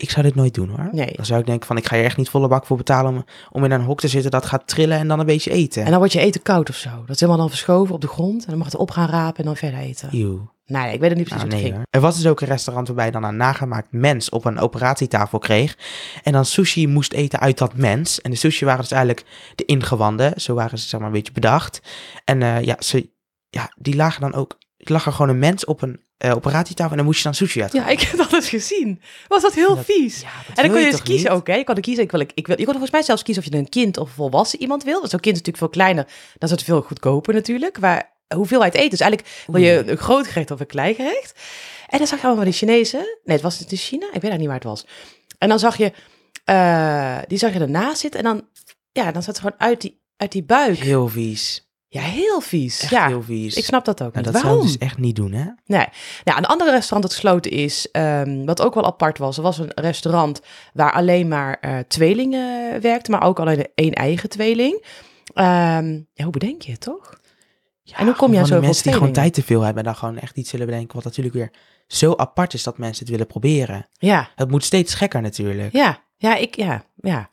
[0.00, 0.88] ik zou dit nooit doen hoor.
[0.92, 1.12] Nee.
[1.16, 3.24] Dan zou ik denken van ik ga je echt niet volle bak voor betalen om,
[3.50, 5.84] om in een hok te zitten dat gaat trillen en dan een beetje eten.
[5.84, 6.90] En dan wordt je eten koud of zo.
[6.90, 9.38] Dat is helemaal dan verschoven op de grond en dan mag het op gaan rapen
[9.38, 10.08] en dan verder eten.
[10.66, 11.86] Nee, ik weet het niet precies Nou, nee ging.
[11.90, 15.38] Er was dus ook een restaurant waarbij je dan een nagemaakt mens op een operatietafel
[15.38, 15.78] kreeg.
[16.22, 18.20] En dan sushi moest eten uit dat mens.
[18.20, 20.40] En de sushi waren dus eigenlijk de ingewanden.
[20.40, 21.82] Zo waren ze zeg maar een beetje bedacht.
[22.24, 23.10] En eh, ja, ze,
[23.48, 24.58] ja, die lagen dan ook...
[24.76, 27.62] Lag er gewoon een mens op een eh, operatietafel en dan moest je dan sushi
[27.62, 27.72] uit.
[27.72, 29.00] Ja, ik heb dat eens gezien.
[29.28, 30.20] Was dat heel Dat- vies.
[30.20, 31.38] Ja, dat En dan kon je dus kiezen niet?
[31.38, 31.54] ook, hè?
[31.54, 33.44] Je kon er kiezen, ik wil, ik, ik wil, je kon volgens mij zelfs kiezen
[33.44, 34.98] of je een kind of volwassen iemand wil.
[34.98, 36.04] Want zo'n kind is natuurlijk veel kleiner,
[36.38, 37.80] dan is het veel goedkoper natuurlijk.
[37.80, 41.40] Maar hoeveelheid eten, dus eigenlijk wil je een groot gerecht of een klein gerecht.
[41.88, 42.98] En dan zag je allemaal die Chinezen.
[43.24, 44.06] Nee, het was het in China?
[44.06, 44.86] Ik weet eigenlijk niet waar het was.
[45.38, 45.92] En dan zag je,
[46.44, 48.46] eh, die zag je ernaast zitten en dan,
[48.92, 50.76] ja, dan zat het gewoon uit die, uit die buik.
[50.78, 51.69] Heel vies.
[51.92, 52.80] Ja, heel vies.
[52.82, 53.56] Echt ja, heel vies.
[53.56, 54.32] ik snap dat ook Nou, niet.
[54.34, 54.60] dat Waarom?
[54.60, 55.44] zou dus echt niet doen, hè?
[55.66, 55.86] Nee.
[56.24, 59.58] Nou, een andere restaurant dat gesloten is, ehm, wat ook wel apart was, er was
[59.58, 60.40] een restaurant
[60.72, 64.84] waar alleen maar eh, tweelingen werkten, maar ook alleen één eigen tweeling.
[65.34, 67.18] Ehm, ja, hoe bedenk je het, toch?
[67.82, 69.88] Ja, En hoe kom je aan zoveel mensen die gewoon tijd te veel hebben en
[69.88, 71.50] dan gewoon echt iets willen bedenken wat natuurlijk weer
[71.86, 73.88] zo apart is dat mensen het willen proberen.
[73.92, 75.72] Ja, Het moet steeds gekker natuurlijk.
[75.72, 77.30] ja, ja, ik, ja, ja.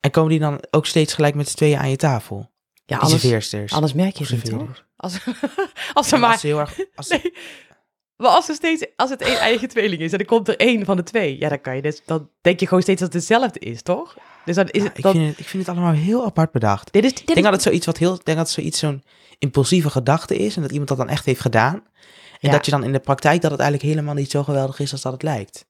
[0.00, 2.50] En komen die dan ook steeds gelijk met z'n tweeën aan je tafel?
[2.86, 3.72] Ja, serveersters.
[3.72, 4.84] anders merk je het niet?
[4.96, 5.18] Als,
[5.92, 6.78] als, Ja, maar, als ze heel erg...
[6.94, 7.34] Als nee,
[8.16, 10.84] maar als, er steeds, als het één eigen tweeling is en er komt er één
[10.84, 13.22] van de twee, ja, dan kan je dus, dan denk je gewoon steeds dat het
[13.28, 14.16] hetzelfde is, toch?
[14.44, 16.92] Dus dan is Ja, het, ik, vind het, ik vind het allemaal heel apart bedacht.
[16.92, 18.78] dit is, dit Ik denk is- dat het zoiets wat heel, denk dat het zoiets
[18.78, 19.02] zo'n
[19.38, 21.74] impulsieve gedachte is en dat iemand dat dan echt heeft gedaan.
[21.74, 21.82] En
[22.40, 22.50] Ja.
[22.50, 25.00] dat je dan in de praktijk dat het eigenlijk helemaal niet zo geweldig is als
[25.02, 25.66] dat het lijkt.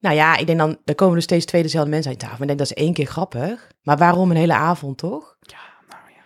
[0.00, 2.40] Nou ja, ik denk dan, er komen er steeds twee dezelfde mensen aan tafel.
[2.40, 3.68] Ik denk dat is één keer grappig.
[3.82, 5.36] Maar waarom een hele avond, toch?
[5.40, 5.56] Ja,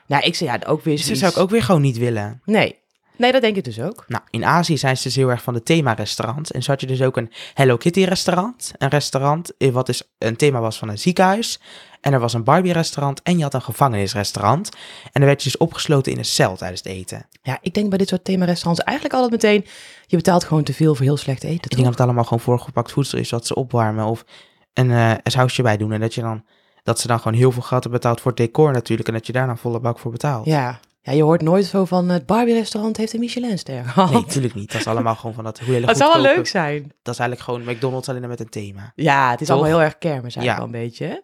[0.08, 2.40] nou ik zeg ja, ook weer Dus dat zou ik ook weer gewoon niet willen.
[2.44, 2.78] Nee.
[3.18, 4.04] Nee, dat denk ik dus ook.
[4.08, 6.50] Nou, in Azië zijn ze dus heel erg van de thema-restaurants.
[6.50, 8.72] En zo had je dus ook een Hello Kitty-restaurant.
[8.78, 11.60] Een restaurant eh, wat dus een thema was van een ziekenhuis.
[12.00, 14.70] En er was een Barbie-restaurant en je had een gevangenisrestaurant.
[15.04, 17.26] En dan werd je dus opgesloten in een cel tijdens het eten.
[17.42, 19.66] Ja, ik denk bij dit soort thema-restaurants eigenlijk altijd meteen...
[20.06, 22.40] je betaalt gewoon te veel voor heel slecht eten, Ik denk dat het allemaal gewoon
[22.40, 24.24] voorgepakt voedsel is wat ze opwarmen of
[24.72, 25.92] een, eh, een sausje bij doen.
[25.92, 26.44] En dat, je dan,
[26.88, 29.08] dat ze dan gewoon heel veel geld hebben betaald voor het decor natuurlijk.
[29.08, 30.46] En dat je daar dan volle bak voor betaalt.
[30.46, 30.80] Ja.
[31.00, 32.08] ja, je hoort nooit zo van...
[32.08, 34.10] het Barbie-restaurant heeft een Michelin-ster gehad.
[34.10, 34.72] Nee, natuurlijk niet.
[34.72, 36.92] Dat is allemaal gewoon van dat hele dat zou wel leuk zijn.
[37.02, 38.92] Dat is eigenlijk gewoon McDonald's alleen met een thema.
[38.94, 39.56] Ja, het is Toch?
[39.56, 40.56] allemaal heel erg kermis eigenlijk Ja.
[40.56, 41.22] wel een beetje.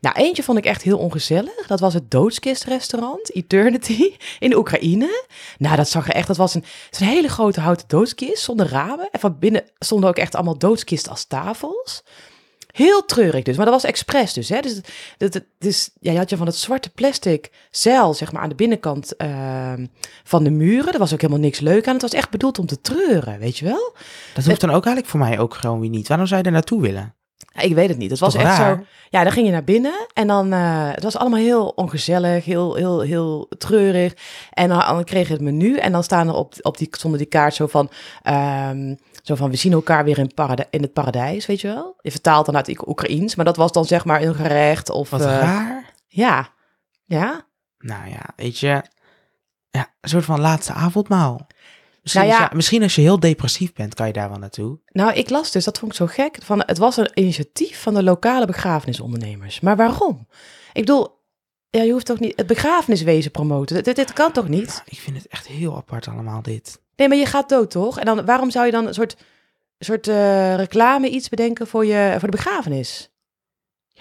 [0.00, 1.66] Nou, eentje vond ik echt heel ongezellig.
[1.66, 5.24] Dat was het doodskistrestaurant, Eternity, in de Oekraïne.
[5.58, 9.08] Nou, dat zag er echt, dat was een hele grote houten doodskist zonder ramen.
[9.10, 12.02] En van binnen stonden ook echt allemaal doodskisten als tafels.
[12.70, 14.48] Heel treurig dus, maar dat was expres dus.
[14.48, 14.60] Hè?
[14.60, 14.80] Dus,
[15.18, 18.54] het- dus ja, je had je van het zwarte plastic zeil, zeg maar, aan de
[18.54, 19.86] binnenkant ehm,
[20.24, 20.92] van de muren.
[20.92, 21.92] Er was ook helemaal niks leuk aan.
[21.92, 23.96] Het was echt bedoeld om te treuren, weet je wel?
[24.34, 26.08] Dat hoeft dan ook eigenlijk voor mij ook gewoon weer niet.
[26.08, 27.14] Waarom zou je er naartoe willen?
[27.60, 28.10] Ik weet het niet.
[28.10, 28.76] Het was Toch echt raar?
[28.76, 28.84] zo.
[29.10, 30.52] Ja, dan ging je naar binnen en dan.
[30.52, 34.14] eh, het was allemaal heel ongezellig, heel, heel, heel treurig.
[34.52, 37.18] En dan, dan kreeg je het menu en dan staan er op, op die, zonder
[37.18, 37.90] die kaart zo van.
[38.22, 41.96] ehm, zo van, we zien elkaar weer in, parade- in het paradijs, weet je wel?
[42.00, 45.10] Je vertaalt dan uit Oekraïens, maar dat was dan zeg maar een gerecht of...
[45.10, 45.92] Wat eh, raar.
[46.06, 46.48] Ja,
[47.04, 47.46] ja.
[47.78, 48.82] Nou ja, weet je.
[49.70, 51.46] Ja, een soort van laatste avondmaal.
[52.02, 54.38] Misschien, Nou ja- als je- misschien als je heel depressief bent, kan je daar wel
[54.38, 54.78] naartoe.
[54.86, 56.38] Nou, ik las dus, dat vond ik zo gek.
[56.42, 59.60] Van, het was een initiatief van de lokale begrafenisondernemers.
[59.60, 60.26] Maar waarom?
[60.72, 61.18] Ik bedoel,
[61.70, 63.82] ja, je hoeft toch niet het begrafeniswezen promoten.
[63.84, 64.66] Dit, dit, kan toch niet?
[64.66, 66.80] Nou, ik vind het echt heel apart allemaal dit.
[66.96, 67.98] Nee, maar je gaat dood, toch?
[67.98, 69.16] En dan, waarom zou je dan een soort,
[69.78, 73.09] soort eh, reclame iets bedenken voor, je, voor de begrafenis?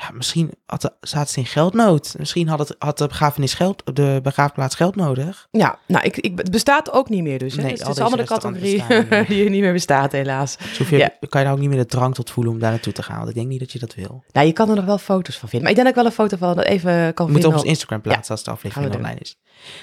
[0.02, 2.16] Ja, misschien had de, zaten ze in geldnood.
[2.18, 5.48] Misschien had, het, had de, begrafenis geld, de begraafplaats geld nodig.
[5.52, 7.56] Ja, nou, ik, ik, het bestaat ook niet meer dus.
[7.56, 7.62] Hè?
[7.62, 9.26] Nee, dus al het is allemaal de categorie bestaan niet meer.
[9.38, 10.58] die niet meer bestaat, helaas.
[10.78, 11.10] Dus je, Ja.
[11.30, 13.18] kan je nou ook niet meer de drang tot voelen om daar naartoe te gaan.
[13.18, 14.24] Want ik denk niet dat je dat wil.
[14.32, 15.62] Nou, je kan er nog wel foto's van vinden.
[15.70, 17.50] Maar ik denk dat ik wel een foto van even kan vinden.
[17.50, 19.38] op ons Instagram plaatsen als de aflevering online is.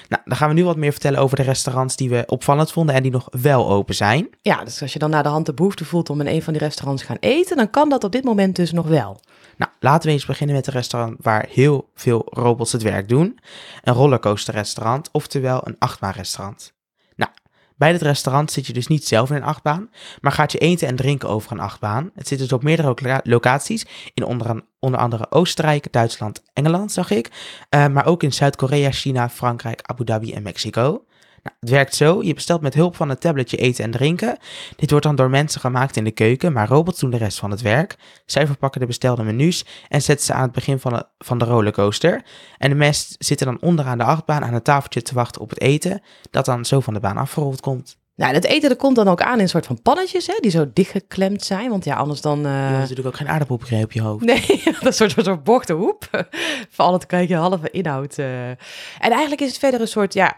[0.07, 2.95] Nou, dan gaan we nu wat meer vertellen over de restaurants die we opvallend vonden
[2.95, 4.29] en die nog wel open zijn.
[4.41, 6.53] Ja, dus als je dan naar de hand de behoefte voelt om in een van
[6.53, 9.19] die restaurants te gaan eten, dan kan dat op dit moment dus nog wel.
[9.57, 13.39] Nou, laten we eens beginnen met een restaurant waar heel veel robots het werk doen.
[13.83, 16.73] Een rollercoaster restaurant, oftewel een achtbaanrestaurant.
[17.15, 17.31] Nou,
[17.75, 19.89] bij dit restaurant zit je dus niet zelf in een achtbaan,
[20.21, 22.11] maar gaat je eten en drinken over een achtbaan.
[22.15, 24.25] Het zit dus op meerdere loca- locaties, in
[24.79, 27.31] onder andere Oostenrijk, Duitsland, Engeland, zag ik.
[27.69, 31.05] Eh, maar ook in Zuid-Korea, China, Frankrijk, Abu Dhabi en Mexico.
[31.43, 34.37] Nou, het werkt zo, je bestelt met hulp van een tablet je eten en drinken.
[34.75, 37.51] Dit wordt dan door mensen gemaakt in de keuken, maar robots doen de rest van
[37.51, 37.95] het werk.
[38.25, 41.45] Zij verpakken de bestelde menus en zetten ze aan het begin van de, van de
[41.45, 42.21] rollercoaster.
[42.57, 45.61] En de mensen zitten dan onderaan de achtbaan aan een tafeltje te wachten op het
[45.61, 47.97] eten, dat dan zo van de baan afgerold komt.
[48.15, 50.51] Nou, het eten dat komt dan ook aan in een soort van pannetjes, hè, die
[50.51, 51.69] zo dichtgeklemd zijn.
[51.69, 52.37] Want ja, anders dan...
[52.45, 54.25] eh, Je hebt natuurlijk ook geen aardappelpuree op je hoofd.
[54.25, 56.07] Nee, dat is een soort, soort bochtenhoep.
[56.69, 58.17] Voor al het krijg je halve inhoud.
[58.17, 58.49] eh.
[58.49, 58.57] En
[58.99, 60.35] eigenlijk is het verder een soort, ja,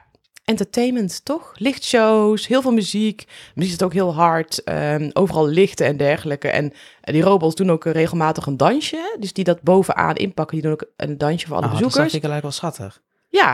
[0.50, 1.52] entertainment, toch?
[1.56, 3.28] Lichtshows, heel veel muziek.
[3.56, 4.64] Muziek is ook heel hard.
[4.64, 6.48] ehm, overal lichten en dergelijke.
[6.50, 9.16] En eh, die robots doen ook regelmatig een dansje.
[9.20, 12.12] Dus die dat bovenaan inpakken, die doen ook een dansje voor alle Oh, dat bezoekers.
[12.12, 13.02] vind ik eigenlijk wel schattig.
[13.28, 13.54] Ja,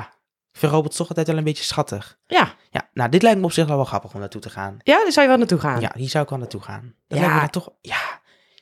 [0.52, 2.18] Ik vind robots toch altijd wel een beetje schattig.
[2.28, 2.54] ja.
[2.70, 4.78] Ja, nou, dit lijkt me op zich wel wel grappig om naartoe te gaan.
[4.84, 5.82] Ja, daar zou je wel naartoe gaan.
[5.82, 6.94] Ja, hier zou ik wel naartoe gaan.
[7.08, 7.26] Dat Ja.
[7.28, 8.15] lijkt me toch, ja,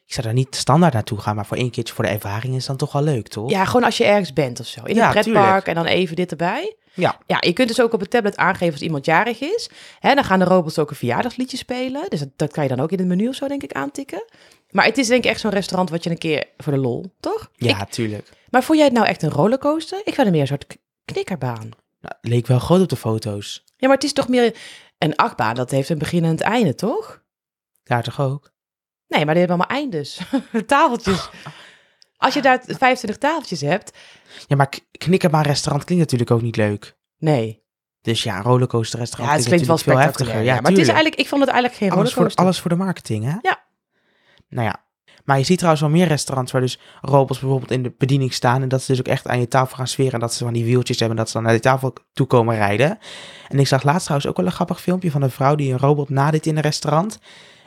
[0.05, 2.65] ik zou daar niet standaard naartoe gaan, maar voor één keertje voor de ervaring is
[2.65, 3.49] dan toch wel leuk, toch?
[3.49, 4.83] Ja, gewoon als je ergens bent of zo.
[4.83, 5.67] In Ja, een pretpark tuurlijk.
[5.67, 6.75] en dan even dit erbij.
[6.93, 7.17] Ja.
[7.27, 9.69] Ja, je kunt dus ook op het tablet aangeven als iemand jarig is.
[9.99, 12.05] Hè, dan gaan de robots ook een verjaardagsliedje spelen.
[12.09, 14.25] Dus dat, dat kan je dan ook in het menu of zo, denk ik, aantikken.
[14.69, 17.05] Maar het is denk ik echt zo'n restaurant wat je een keer voor de lol,
[17.19, 17.49] toch?
[17.55, 18.29] Ja, Ik- tuurlijk.
[18.49, 19.97] maar vond jij het nou echt een rollercoaster?
[19.97, 21.69] Ik vind het meer een soort knikkerbaan.
[22.01, 23.63] Nou, leek wel groot op de foto's.
[23.77, 24.55] Ja, maar het is toch meer
[24.97, 25.55] een achtbaan.
[25.55, 27.21] Dat heeft een begin en een einde, toch?
[27.83, 28.51] Daar toch ook?
[29.13, 30.19] Nee, maar die hebben allemaal eindes.
[30.65, 31.29] Tafeltjes.
[32.17, 33.97] Als je daar 25 tafeltjes hebt,
[34.47, 36.95] Ja, maar k- knikkerbaan restaurant klinkt natuurlijk ook niet leuk.
[37.17, 37.61] nee.
[38.01, 40.41] Dus ja, een rollercoaster restaurant Ja, het klinkt wel veel heftiger.
[40.41, 42.75] Ja, maar het is eigenlijk, ik vond het eigenlijk geen alles voor, alles voor de
[42.75, 43.35] marketing, hè?
[43.41, 43.63] Ja.
[44.49, 44.83] Nou ja.
[45.23, 48.61] Maar je ziet trouwens wel meer restaurants waar dus robots bijvoorbeeld in de bediening staan.
[48.61, 50.11] En dat ze dus ook echt aan je tafel gaan sferen.
[50.11, 51.17] En dat ze van die wieltjes hebben.
[51.17, 52.97] En dat ze dan naar die tafel toe komen rijden.
[53.47, 55.79] En ik zag laatst trouwens ook wel een grappig filmpje van een vrouw die een
[55.79, 57.19] robot nadeed in een restaurant.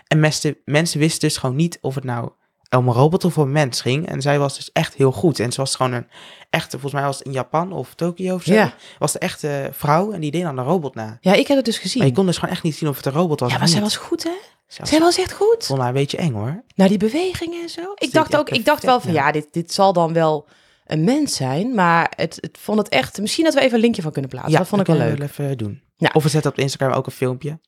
[0.07, 2.31] En mensen, mensen wisten dus gewoon niet of het nou
[2.77, 4.09] om een robot of een mens ging.
[4.09, 5.40] En zij was dus echt heel goed.
[5.40, 6.07] En ze was gewoon een
[6.51, 8.53] echte, volgens mij was het in Japan of Tokio of zo.
[8.55, 8.75] Ja.
[8.99, 11.19] Was de echte vrouw en die deed dan een robot na.
[11.21, 11.99] Ja, ik heb het dus gezien.
[11.99, 13.69] Maar je kon dus gewoon echt niet zien of het een robot was ja, maar
[13.69, 14.31] zij was goed, hè?
[14.66, 15.66] Zij was- Zij was echt goed.
[15.66, 16.62] vond mij een beetje eng hoor.
[16.75, 17.81] Nou, die bewegingen en zo.
[17.95, 20.49] Ik dacht ook, ik dacht wel van, ja, dit, dit zal dan wel
[20.87, 21.75] een mens zijn.
[21.75, 23.21] Maar het, het vond het echt...
[23.21, 24.59] Misschien dat we even een linkje van kunnen plaatsen.
[24.59, 25.19] dat vond ik wel leuk.
[25.19, 25.83] we even doen.
[25.97, 26.11] Ja.
[26.12, 27.59] Of we zetten op Instagram ook een filmpje.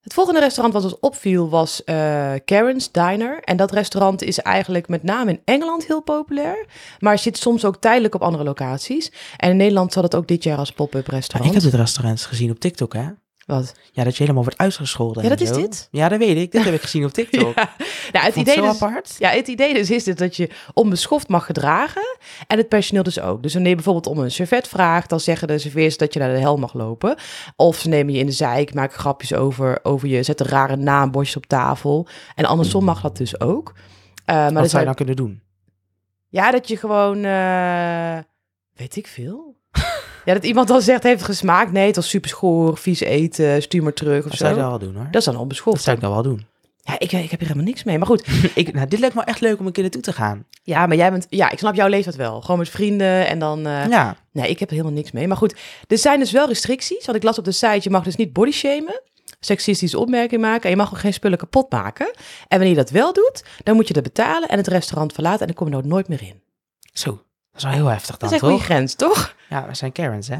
[0.00, 3.40] Het volgende restaurant wat ons opviel was eh Karen's Diner.
[3.44, 6.66] En dat restaurant is eigenlijk met name in Engeland heel populair.
[6.98, 9.12] Maar zit soms ook tijdelijk op andere locaties.
[9.36, 11.54] En in Nederland zat het ook dit jaar als pop-up Maar restaurant.
[11.54, 13.06] ik heb dit restaurant gezien op TikTok, hè?
[13.46, 13.74] Wat?
[13.92, 15.22] Ja, dat je helemaal wordt uitgescholden.
[15.22, 15.88] Ja, dat is dit?
[15.90, 16.52] Ja, dat weet ik.
[16.52, 17.54] Dit heb ik gezien op TikTok.
[17.54, 17.74] Ja.
[18.12, 19.16] Nou, het idee dus, apart.
[19.18, 23.20] Ja, het idee dus is dit dat je onbeschoft mag gedragen en het personeel dus
[23.20, 23.42] ook.
[23.42, 26.32] Dus wanneer je bijvoorbeeld om een servet vraagt, dan zeggen de serveers dat je naar
[26.32, 27.16] de hel mag lopen.
[27.56, 31.36] Of ze nemen je in de zijk, maken grapjes over, over je, zetten rare naambordjes
[31.36, 32.06] op tafel.
[32.34, 33.72] En andersom mag dat dus ook.
[34.24, 35.42] Eh, maar Wat dat zou je dan kunnen doen?
[36.28, 38.18] Ja, dat je gewoon, eh,
[38.74, 39.49] weet ik veel.
[40.24, 41.72] Ja, dat iemand dan zegt, heeft het gesmaakt?
[41.72, 44.44] Nee, het was super schoor, vies eten, stuur maar terug of Dat zo.
[44.44, 45.04] zou je wel doen, hoor.
[45.10, 45.82] Dat is dan Dat onbeschoft.
[45.82, 46.46] zou ik dan wel doen.
[46.82, 47.98] Ja, ik, ik heb hier helemaal niks mee.
[47.98, 50.44] Maar goed, ik, nou, dit lijkt me echt leuk om een keer naartoe te gaan.
[50.62, 51.26] Ja, maar jij bent...
[51.28, 52.40] Ja, ik snap jouw leeftijd wel.
[52.40, 53.66] Gewoon met vrienden en dan...
[53.66, 54.16] eh, Ja.
[54.32, 55.28] Nee, ik heb er helemaal niks mee.
[55.28, 55.54] Maar goed,
[55.88, 57.04] er zijn dus wel restricties.
[57.06, 59.00] Want ik las op de site, je mag dus niet body shamen,
[59.40, 62.06] seksistische opmerkingen maken en je mag ook geen spullen kapot maken.
[62.06, 62.14] En
[62.48, 65.46] wanneer je dat wel doet, dan moet je dat betalen en het restaurant verlaten en
[65.46, 66.40] dan kom je er nooit meer in.
[66.92, 67.22] Zo.
[67.62, 68.74] Dat is wel heel heftig Dat dan, is echt een goede toch?
[68.76, 69.34] grens, toch?
[69.48, 70.38] Ja, we zijn Karens, hè?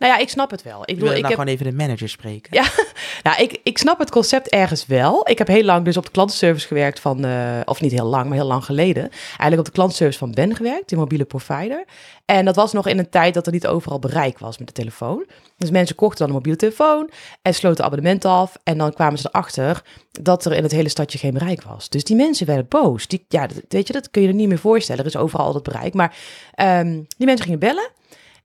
[0.00, 0.82] Nou ja, ik snap het wel.
[0.84, 1.32] Ik bedoel, ik nou heb...
[1.32, 2.54] gewoon even de manager spreken.
[2.54, 2.64] Ja,
[3.22, 5.28] nou, ik, ik snap het concept ergens wel.
[5.28, 8.28] Ik heb heel lang dus op de klantenservice gewerkt van, eh, of niet heel lang,
[8.28, 9.10] maar heel lang geleden.
[9.10, 11.84] Eigenlijk op de klantenservice van Ben gewerkt, die mobiele provider.
[12.24, 14.72] En dat was nog in een tijd dat er niet overal bereik was met de
[14.72, 15.26] telefoon.
[15.56, 17.10] Dus mensen kochten dan een mobiele telefoon
[17.42, 18.56] en sloten abonnement af.
[18.62, 21.88] En dan kwamen ze erachter dat er in het hele stadje geen bereik was.
[21.88, 23.06] Dus die mensen werden boos.
[23.06, 25.00] Die, ja, dat, weet je, dat kun je er niet meer voorstellen.
[25.00, 25.94] Er is overal al dat bereik.
[25.94, 26.16] Maar
[26.54, 27.90] ehm, die mensen gingen bellen.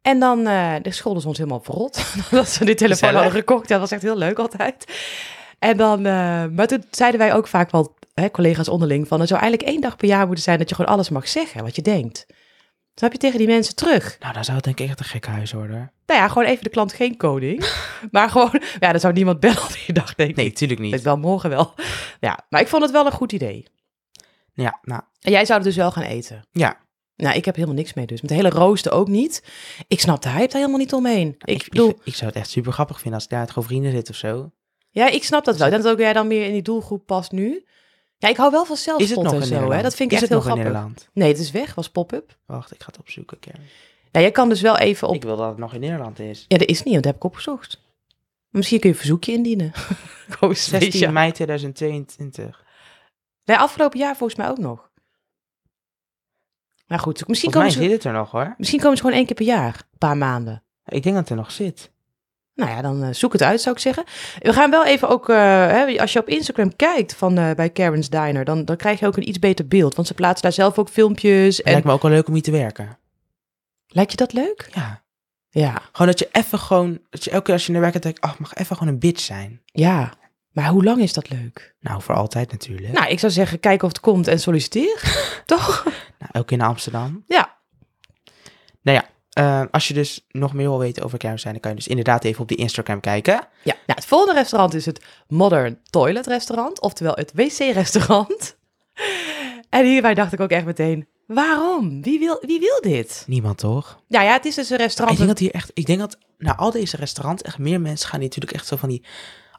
[0.05, 2.05] En dan eh de scholden ze ons helemaal verrot.
[2.31, 3.67] dat ze die telefoon hadden gekocht.
[3.67, 4.85] Dat was echt heel leuk altijd.
[5.59, 9.21] En dan, eh, maar toen zeiden wij ook vaak wel hè, collega's onderling van...
[9.21, 11.63] er zou eigenlijk één dag per jaar moeten zijn dat je gewoon alles mag zeggen
[11.63, 12.25] wat je denkt.
[12.95, 14.17] Snap je tegen die mensen terug?
[14.19, 15.91] Nou, dan zou het denk ik echt een gek huis worden.
[16.05, 17.65] Nou ja, gewoon even de klant geen koning.
[18.11, 20.35] maar gewoon, ja, dan zou niemand bellen die dag, denk ik.
[20.35, 21.01] Nee, tuurlijk Ik niet.
[21.01, 21.73] wel morgen wel.
[22.19, 23.67] Ja, maar ik vond het wel een goed idee.
[24.53, 26.45] Ja, nou, En jij zou het dus wel gaan eten.
[26.51, 26.83] ja.
[27.15, 28.21] Nou, ik heb helemaal niks mee dus.
[28.21, 29.43] Met de hele rooster ook niet.
[29.87, 31.35] Ik snap de hype daar helemaal niet omheen.
[31.39, 33.67] Ik, Ik, bedoel, ik, ik zou het echt super grappig vinden als daar met gewoon
[33.67, 34.51] vrienden zit of zo.
[34.89, 35.65] ja, ik snap dat wel.
[35.65, 37.65] Ik denk dat ook jij dan meer in die doelgroep past nu.
[38.17, 39.49] Ja, ik hou wel van het zelfspot nog en in zo.
[39.49, 39.75] Nederland?
[39.75, 39.81] Hè?
[39.81, 40.63] Dat vind ik Is echt het heel grappig.
[40.73, 41.09] Nederland?
[41.13, 41.75] Nee, het is weg.
[41.75, 42.37] Was pop-up.
[42.45, 43.39] Wacht, ik ga het opzoeken.
[43.39, 43.61] Karen.
[44.11, 45.15] Ja, jij kan dus wel even op...
[45.15, 46.45] Ik wil dat het nog in Nederland is.
[46.47, 47.81] Ja, dat is niet, dat heb ik opgezocht.
[48.49, 49.71] Misschien kun je een verzoekje indienen.
[50.29, 51.11] Gewoon 16 speciaal.
[51.11, 52.63] mei 2022.
[53.45, 54.84] Nee, afgelopen jaar volgens mij ook nog.
[56.87, 58.53] Maar goed, misschien Volgens komen, mij ze, zit het er nog hoor.
[58.57, 59.73] misschien komen ze gewoon één keer per jaar.
[59.91, 60.63] Een paar maanden.
[60.85, 61.93] Ik denk dat het er nog zit.
[62.53, 64.03] Nou ja, dan eh, zoek het uit, zou ik zeggen.
[64.39, 65.35] We gaan wel even ook, eh,
[65.67, 69.05] hè, als je op Instagram kijkt van, eh, bij Karen's Diner, dan, dan krijg je
[69.07, 69.95] ook een iets beter beeld.
[69.95, 71.57] Want ze plaatsen daar zelf ook filmpjes.
[71.57, 71.71] Het En...
[71.71, 72.97] lijkt me ook wel leuk om hier te werken.
[73.87, 74.69] Lijkt je dat leuk?
[74.73, 75.03] Ja.
[75.49, 78.03] Ja, Gewoon dat je even gewoon, dat je elke keer als je naar werk gaat,
[78.03, 79.61] denk ik, ach, mag even gewoon een bitch zijn.
[79.65, 80.13] ja.
[80.55, 81.75] Maar hoe lang is dat leuk?
[81.79, 82.93] Nou, voor altijd natuurlijk.
[82.93, 85.01] Nou, ik zou zeggen, kijk of het komt en solliciteer.
[85.45, 85.83] Toch?
[86.19, 87.23] Nou, ook in Amsterdam.
[87.27, 87.57] Ja.
[88.81, 91.77] Nou ja, eh, als je dus nog meer wil weten over zijn, dan kan je
[91.77, 93.33] dus inderdaad even op die Instagram kijken.
[93.33, 98.57] Ja, nou, het volgende restaurant is het Modern Toilet Restaurant, oftewel het wc-restaurant.
[99.69, 102.01] En hierbij dacht ik ook echt meteen, waarom?
[102.01, 103.23] Wie wil, wie wil dit?
[103.27, 103.99] Niemand toch?
[104.07, 105.17] Nou ja, het is dus een Ik restaurant.
[105.17, 108.19] denk dat hier echt, ik denk dat naar al deze restaurants echt meer mensen gaan
[108.19, 109.05] die natuurlijk echt zo van die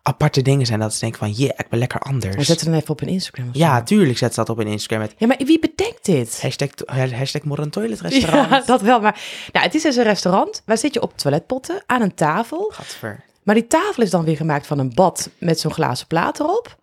[0.07, 0.81] aparte dingen zijn.
[0.81, 2.47] Dat ze denken van, yeah, ik ben lekker Maar anders.
[2.47, 3.49] zet ze dan even op een Instagram.
[3.53, 6.43] Ja, tuurlijk zet ze dat op in Instagram met Ja, maar wie bedenkt dit?
[6.43, 6.69] hashtag,
[7.13, 8.51] hashtag modern toilet restaurant.
[8.51, 9.01] Ja, dat wel.
[9.01, 9.21] Maar
[9.53, 10.63] nou, het is dus een restaurant.
[10.65, 12.73] Waar zit je op toiletpotten aan een tafel.
[12.75, 13.25] Gadver.
[13.43, 16.77] Maar die tafel is dan weer gemaakt van een bad met zo'n glazen plaat erop.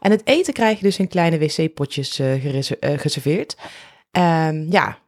[0.00, 2.32] En het eten krijg je dus in kleine wc-potjes eh,
[2.98, 3.56] geserveerd.
[4.10, 4.98] Ehm, ja,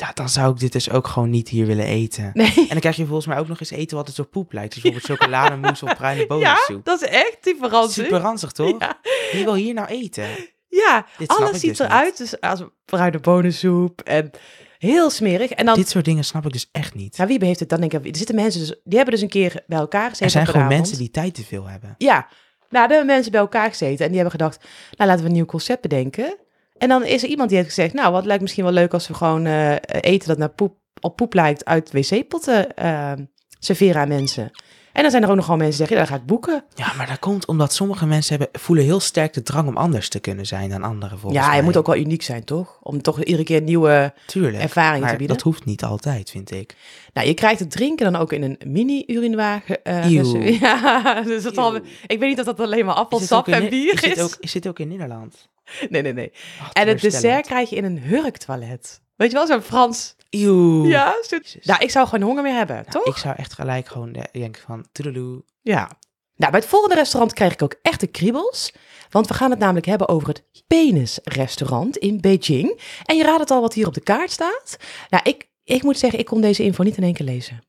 [0.00, 2.30] Ja, dan zou ik dit dus ook gewoon niet hier willen eten.
[2.34, 2.52] nee.
[2.56, 4.74] En dan krijg je volgens mij ook nog eens eten wat het zo poep lijkt.
[4.74, 6.84] Dus bijvoorbeeld chocolademousse of bruine Ja, bonensoep.
[6.84, 8.04] dat is echt type ranzig.
[8.04, 8.76] Super ranzig, toch?
[8.80, 8.98] Ja.
[9.32, 10.26] Wie wil hier nou eten?
[10.68, 14.30] Ja, Dit alles ziet dus eruit dus als bruine bonensoep en
[14.78, 15.50] heel smerig.
[15.50, 17.16] En dan, Dit soort dingen snap ik dus echt niet.
[17.16, 17.80] nou, wie heeft het dan?
[17.80, 20.30] Denk ik, er zitten mensen, dus, die hebben dus een keer bij elkaar gezeten er
[20.30, 20.80] zijn op gewoon avond.
[20.80, 21.94] mensen die tijd te veel hebben.
[21.98, 22.26] Ja, nou,
[22.70, 24.64] daar hebben mensen bij elkaar gezeten en die hebben gedacht,
[24.96, 26.36] nou, laten we een nieuw concept bedenken.
[26.78, 29.08] En dan is er iemand die heeft gezegd, nou, wat lijkt misschien wel leuk als
[29.08, 33.12] we gewoon eh, eten dat naar poep, op poep lijkt uit wc-potten eh,
[33.58, 34.50] serveren aan mensen.
[34.92, 36.64] En dan zijn er ook nog gewoon mensen die zeggen, ja, dan ga ik boeken.
[36.74, 40.08] Ja, maar dat komt omdat sommige mensen hebben, voelen heel sterk de drang om anders
[40.08, 41.56] te kunnen zijn dan anderen volgens ja, mij.
[41.56, 42.78] je moet ook wel uniek zijn, toch?
[42.82, 44.62] Om toch iedere keer nieuwe Tuurlijk.
[44.62, 45.36] ervaring te bieden.
[45.36, 46.76] dat hoeft niet altijd, vind ik.
[47.12, 49.62] Nou, je krijgt het drinken dan ook in een mini-urinoir.
[49.82, 50.24] eh, Eeuw.
[50.24, 50.58] geserveerd.
[50.82, 51.74] ja, dus dat al,
[52.06, 54.02] ik weet niet of dat alleen maar appelsap en bier is.
[54.02, 54.14] is.
[54.14, 55.48] Dit ook, is dit ook in Nederland?
[55.90, 56.32] Nee, nee, nee.
[56.60, 59.02] Ach, En het dessert krijg je in een hurktoilet.
[59.16, 60.16] Weet je wel, zo'n Frans.
[60.30, 60.86] Eeuw.
[60.86, 61.38] Ja, zo...
[61.62, 63.06] Nou, ik zou gewoon honger meer hebben, Nou, toch?
[63.06, 65.44] Ik zou echt gelijk gewoon denken van, toedeloe.
[65.60, 65.90] Ja.
[66.36, 68.72] Nou, bij het volgende restaurant krijg ik ook echte kriebels.
[69.10, 72.80] Want we gaan het namelijk hebben over het Penis-restaurant in Beijing.
[73.04, 74.76] En je raadt het al wat hier op de kaart staat.
[75.08, 77.62] Nou, ik, ik moet zeggen, ik kon deze info niet in één keer lezen.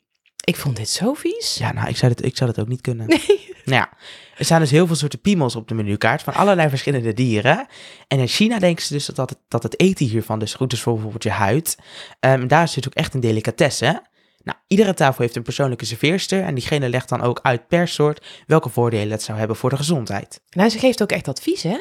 [0.44, 1.56] Ik vond dit zo vies.
[1.60, 3.08] Ja, nou, ik zou, dit, ik zou dat ook niet kunnen.
[3.08, 3.55] Nee.
[3.66, 3.90] Nou ja,
[4.38, 7.68] er staan dus heel veel soorten piemels op de menukaart van allerlei verschillende dieren.
[8.08, 10.82] En in China denken ze dus dat, het, dat het eten hiervan dus goed is
[10.82, 11.78] voor bijvoorbeeld je huid.
[12.20, 14.04] Ehm, daar het ook echt een delicatesse.
[14.44, 18.26] Nou, iedere tafel heeft een persoonlijke serveerster en diegene legt dan ook uit per soort
[18.48, 20.42] welke voordelen het zou hebben voor de gezondheid.
[20.50, 21.78] Nou, ze geeft ook echt advies, hè?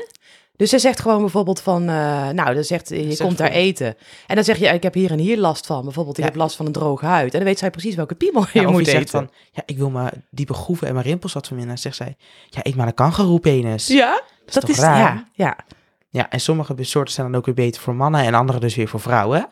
[0.56, 3.96] Dus ze zegt gewoon bijvoorbeeld van, eh, nou, dan zegt, je Zegt komt daar eten.
[4.26, 5.82] En dan zeg je, ik heb hier en hier last van.
[5.84, 6.30] Bijvoorbeeld, ik Ja.
[6.30, 7.32] heb last van een droge huid.
[7.32, 9.18] En dan weet zij precies welke piemel je of moet je zegt eten.
[9.18, 11.78] van, ja, ik wil mijn diepe groeven en mijn rimpels wat verminderen.
[11.80, 12.16] Zegt zij,
[12.48, 13.86] ja, eet maar een kangeroepenis.
[13.86, 14.98] ja, dat, is, raar?
[14.98, 15.56] ja, ja.
[16.10, 18.88] Ja, en sommige soorten zijn dan ook weer beter voor mannen en andere dus weer
[18.88, 19.48] voor vrouwen.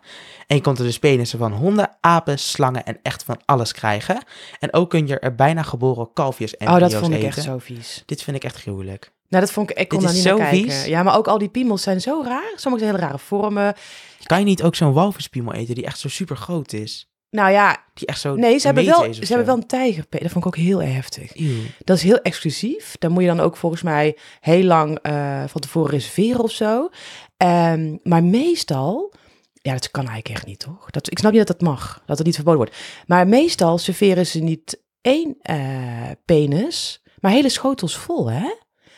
[0.46, 4.24] En je komt er dus penissen van honden, apen, slangen en echt van alles krijgen.
[4.58, 7.26] En ook kun je er bijna geboren kalfjes en Oh, dat vond ik eten.
[7.28, 8.02] echt zo vies.
[8.06, 9.12] Dit vind ik echt gruwelijk.
[9.32, 10.70] Nou, dat vond ik, ik kon Dit daar niet naar kijken.
[10.70, 10.84] vies.
[10.84, 12.52] Ja, maar ook al die piemels zijn zo raar.
[12.56, 13.74] Sommige zijn hele rare vormen.
[14.22, 17.10] Kan je niet ook zo'n walvispiemel eten die echt zo super groot is?
[17.30, 20.22] Nou ja, Die echt zo nee, ze hebben wel, ze hebben wel een tijgerpenis.
[20.22, 21.32] Dat vond ik ook heel heftig.
[21.84, 22.96] Dat is heel exclusief.
[22.98, 26.88] Daar moet je dan ook volgens mij heel lang eh, van tevoren reserveren of zo.
[27.36, 29.12] Ehm, maar meestal,
[29.54, 30.90] ja, dat kan eigenlijk echt niet, toch?
[30.90, 32.76] Dat, ik snap niet dat dat mag, dat het niet verboden wordt.
[33.06, 35.56] Maar meestal serveren ze niet één eh,
[36.24, 38.48] penis, maar hele schotels vol, hè?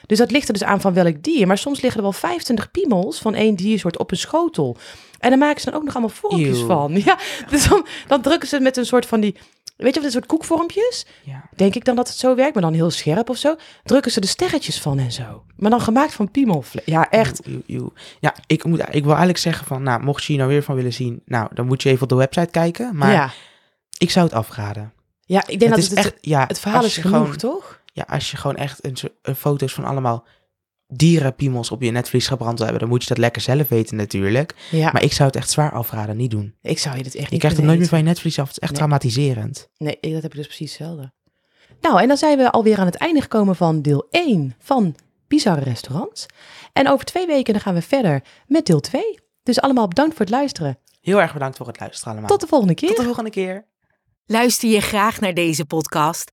[0.06, 1.46] Dus dat ligt er dus aan van welk dier.
[1.46, 4.76] Maar soms liggen er wel 25 piemels van één diersoort op een schotel.
[5.18, 6.66] En dan maken ze dan ook nog allemaal vormpjes Eeuw.
[6.66, 6.92] van.
[7.04, 7.18] Ja,
[7.50, 9.36] dus dan, dan drukken ze het met een soort van die...
[9.76, 11.06] Weet je wat, een soort koekvormpjes?
[11.22, 11.48] Ja.
[11.56, 13.56] Denk ik dan dat het zo werkt, maar dan heel scherp of zo.
[13.84, 15.44] Drukken ze de sterretjes van en zo.
[15.56, 16.84] Maar dan gemaakt van piemelvlees.
[16.84, 17.46] Ja, echt.
[17.46, 17.92] Eeuw, eeuw, eeuw.
[18.20, 20.74] Ja, ik, moet, ik wil eigenlijk zeggen van, nou, mocht je hier nou weer van
[20.74, 22.96] willen zien, nou, dan moet je even op de website kijken.
[22.96, 23.30] Maar ja.
[23.98, 24.92] ik zou het afraden.
[25.20, 27.82] ja, ik denk het dat is het, echt, ja, het verhaal is genoeg, gewoon, toch?
[27.94, 28.84] Ja, als je gewoon echt
[29.22, 30.26] een, foto's van allemaal
[30.86, 34.54] dierenpiemels op je netvlies gebrand wil hebben, dan moet je dat lekker zelf weten natuurlijk.
[34.70, 36.54] Ja, Maar ik zou het echt zwaar afraden, niet doen.
[36.62, 38.46] ik zou je dit echt Je niet krijgt het nooit meer van je netvlies af.
[38.46, 38.80] Het is echt Nee.
[38.80, 39.68] traumatiserend.
[39.76, 41.12] Nee, dat heb ik dus precies hetzelfde.
[41.80, 44.94] Nou, en dan zijn we alweer aan het einde gekomen van deel 1 van
[45.28, 46.26] Bizarre Restaurants.
[46.72, 49.02] En over twee weken dan gaan we verder met deel 2.
[49.42, 50.78] Dus allemaal bedankt voor het luisteren.
[51.00, 52.30] Heel erg bedankt voor het luisteren allemaal.
[52.30, 52.88] Tot de volgende keer.
[52.88, 53.66] Tot de volgende keer.
[54.26, 56.32] Luister je graag naar deze podcast?